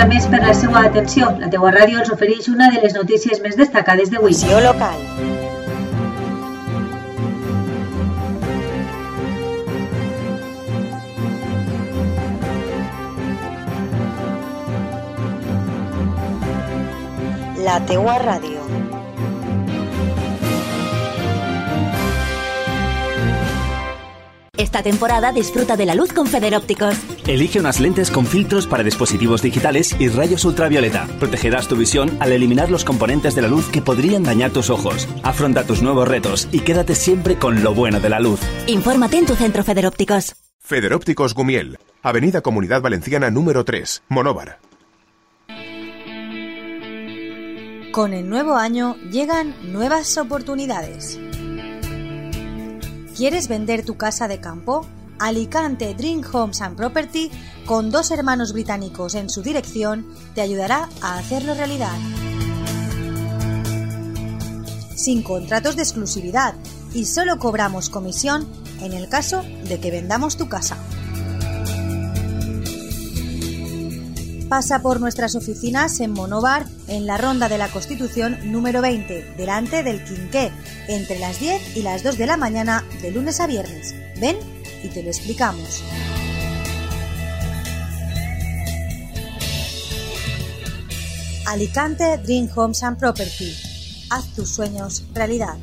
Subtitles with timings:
[0.00, 1.26] dia més per la seva atenció.
[1.40, 4.32] La teua ràdio ens ofereix una de les notícies més destacades d'avui.
[4.32, 4.96] Visió local.
[17.60, 18.64] La teua ràdio.
[24.56, 27.09] Esta temporada disfruta de la luz con Federópticos.
[27.26, 31.06] Elige unas lentes con filtros para dispositivos digitales y rayos ultravioleta.
[31.18, 35.08] Protegerás tu visión al eliminar los componentes de la luz que podrían dañar tus ojos.
[35.22, 38.40] Afronta tus nuevos retos y quédate siempre con lo bueno de la luz.
[38.66, 40.36] Infórmate en tu centro Federópticos.
[40.58, 44.58] Federópticos Gumiel, Avenida Comunidad Valenciana número 3, Monóvar.
[47.92, 51.18] Con el nuevo año llegan nuevas oportunidades.
[53.16, 54.86] ¿Quieres vender tu casa de campo?
[55.20, 57.30] Alicante Dream Homes and Property,
[57.66, 61.96] con dos hermanos británicos en su dirección, te ayudará a hacerlo realidad.
[64.96, 66.54] Sin contratos de exclusividad
[66.94, 68.48] y solo cobramos comisión
[68.80, 70.76] en el caso de que vendamos tu casa.
[74.48, 79.84] Pasa por nuestras oficinas en Monóvar, en la Ronda de la Constitución número 20, delante
[79.84, 80.50] del Quinqué,
[80.88, 83.94] entre las 10 y las 2 de la mañana, de lunes a viernes.
[84.20, 84.36] Ven
[84.82, 85.82] y te lo explicamos.
[91.46, 93.52] Alicante Dream Homes and Property.
[94.10, 95.56] Haz tus sueños realidad.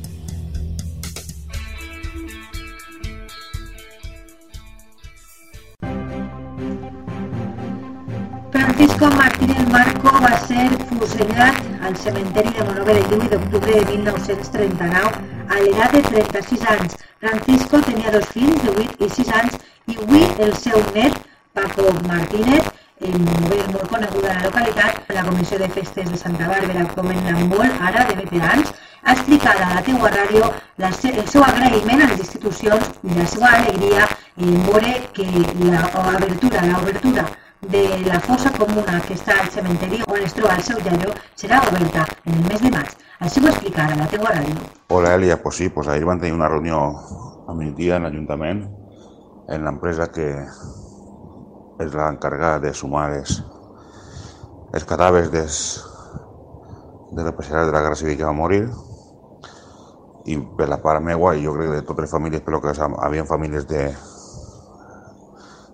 [8.52, 15.12] Francisco Martínez Marco va ser fusellat al cementeri de Monove el 18 d'octubre de 1939
[15.48, 17.07] a l'edat de 36 anys.
[17.20, 19.56] Francisco tenia dos fills de 8 i 6 anys
[19.92, 21.16] i avui el seu net,
[21.54, 22.68] Paco Martínez,
[23.00, 27.34] en novel molt coneguda a la localitat, la Comissió de Festes de Santa Bàrbara comenda
[27.54, 28.70] molt ara de veterans,
[29.02, 30.48] ha explicat a la teua ràdio
[30.82, 34.06] la, se- el seu agraïment a les institucions i la seva alegria
[34.38, 37.26] en veure que l'obertura, l'obertura
[37.74, 41.62] de la fossa comuna que està al cementeri on es troba el seu iaio serà
[41.70, 42.92] oberta en el mes de maig.
[43.18, 44.54] Així ho explicarà la teua ràdio.
[44.94, 46.78] Hola Elia, pues sí, pues ahir van tenir una reunió
[47.50, 48.60] a migdia en l'Ajuntament
[49.50, 50.26] en l'empresa que
[51.82, 53.40] és l'encarregada de sumar els,
[54.70, 55.58] els cadàvers des,
[57.10, 58.62] de represaliats de la Guerra Civil que va morir
[60.30, 62.76] i per la part meua i jo crec que de totes les famílies, però que
[62.78, 63.82] havia famílies de,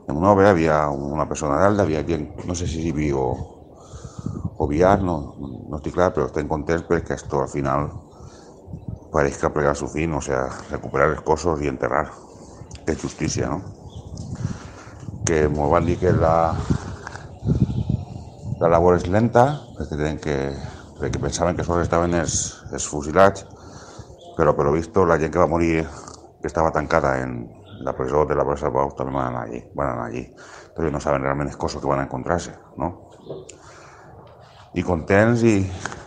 [0.06, 3.53] de Monove, havia una persona d'Alda, havia gent, no sé si Ibi o, o
[4.70, 7.90] Villar, no, no estic clar, però estem contents perquè esto al final
[9.14, 12.08] ha plegat su fin, o sea, recuperar els cossos i enterrar.
[12.84, 13.62] Que justícia, no?
[15.24, 16.54] Que m'ho van dir que la,
[18.60, 19.44] la labor és lenta,
[19.76, 20.36] perquè, tenen que,
[20.98, 22.40] perquè pensaven que sols estaven els,
[22.72, 23.46] els fusilats,
[24.36, 25.86] però per visto la gent que va morir,
[26.40, 27.38] que estava tancada en
[27.86, 30.26] la presó de la Plaça Pau, també van allí, van allí.
[30.74, 32.90] Però no saben realment els cossos que van a encontrar-se, no?
[34.74, 35.58] I contents i,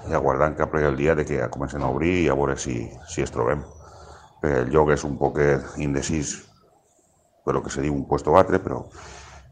[0.09, 2.81] i aguardant que aplegui el dia de que comencen a obrir i a veure si,
[3.07, 3.63] si es trobem.
[4.41, 5.39] Perquè el lloc és un poc
[5.81, 6.35] indecis
[7.47, 8.81] per lo que se diu un puesto batre, però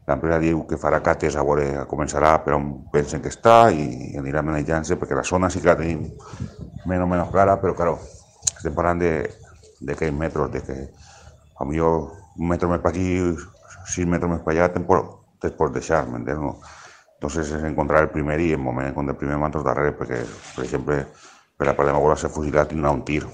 [0.06, 4.44] l'empresa diu que farà cates a veure, començarà per on pensen que està i, anirà
[4.44, 6.04] manejant-se, perquè la zona sí que la tenim
[6.86, 7.96] menys o menys clara, però claro,
[8.52, 9.12] estem parlant de,
[9.80, 10.76] de aquells metres, de que
[11.56, 13.08] a millor un metro més per aquí,
[13.88, 16.42] sis metres més per allà, te'n pot, te pots deixar, m'entens?
[16.44, 16.58] No?
[17.16, 20.20] Entonces es encontrar el primer i el moment on el primer mantos darrere, perquè,
[20.54, 21.06] per exemple,
[21.56, 22.16] per la part de Magola
[22.74, 23.24] no un tir.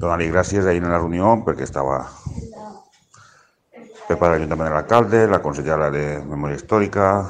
[0.00, 2.08] Donar-li gràcies ahir en la reunió perquè estava
[4.08, 7.28] per part de l'Ajuntament de l'alcalde, la consellera de Memòria Històrica,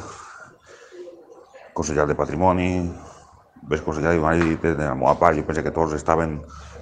[1.75, 2.93] consellera de Patrimoni,
[3.69, 6.41] ves consellera i de la meva jo penso que tots estaven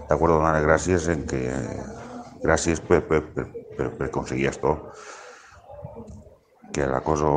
[0.09, 1.41] d'acord a donar gràcies en que
[2.43, 3.23] gràcies per, per,
[6.73, 7.31] que la cosa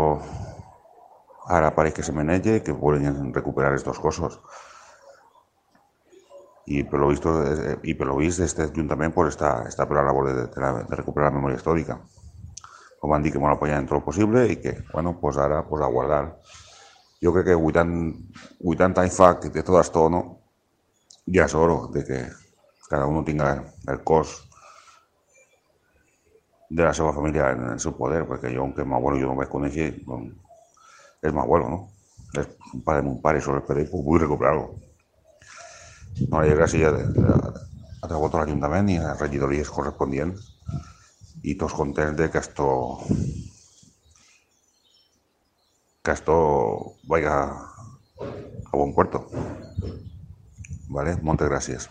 [1.55, 4.39] ara pareix que se menege que volen recuperar estos cossos
[6.65, 7.33] i per lo visto
[7.83, 11.01] i per lo vist este ajuntament pues, està, està per la labor de, de, de
[11.01, 11.99] recuperar la memòria històrica
[13.05, 15.83] com van dir que m'ho apoyaran tot el possible i que, bueno, pues ara pues
[15.85, 16.39] a guardar.
[17.21, 18.39] Jo crec que 80,
[18.73, 20.23] 80 anys fa que de tot esto, no?
[21.53, 22.19] oro de que
[22.89, 24.49] cada uno tinga el cos
[26.69, 29.37] de la seva família en el seu poder, perquè jo, aunque meu abuelo jo no
[29.39, 30.33] vaig conèixer, doncs,
[31.21, 31.79] és abuelo, no?
[32.39, 34.67] És un pare de mon pare, sobre per ell, pues vull recuperar-lo.
[36.29, 37.37] No, la gràcies a, a,
[38.01, 40.51] a través de l'Ajuntament i a les regidories correspondients
[41.43, 42.67] i tots contents de que esto
[46.05, 49.27] que esto vaya a buen puerto.
[50.87, 51.89] Vale, muchas gracias.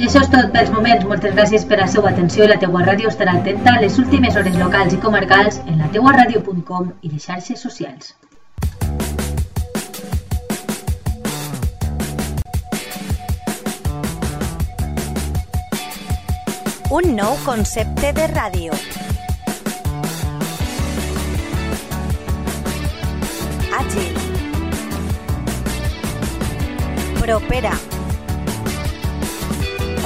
[0.00, 1.02] I això és tot pels moments.
[1.04, 4.38] Moltes gràcies per la seva atenció i la teua ràdio estarà atenta a les últimes
[4.40, 8.14] hores locals i comarcals en la teuaradio.com i les xarxes socials.
[16.96, 18.80] Un nou concepte de ràdio.
[23.84, 24.10] Àgil.
[27.20, 27.89] Propera.